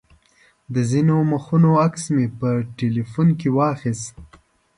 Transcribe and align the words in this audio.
د 0.73 0.75
ځینو 0.91 1.15
مخونو 1.31 1.69
عکس 1.85 2.03
مې 2.15 2.27
په 2.39 2.49
تیلفون 2.79 3.27
کې 3.39 3.49
واخیست. 3.57 4.13